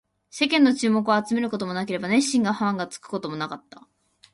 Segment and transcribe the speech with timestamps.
[0.31, 3.87] 世間の注目を集めることもなければ、熱心なファンがつくこともなかった